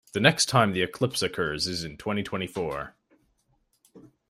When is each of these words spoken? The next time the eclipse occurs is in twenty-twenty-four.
The 0.13 0.19
next 0.19 0.47
time 0.47 0.71
the 0.71 0.81
eclipse 0.81 1.21
occurs 1.21 1.67
is 1.67 1.83
in 1.83 1.95
twenty-twenty-four. 1.95 2.95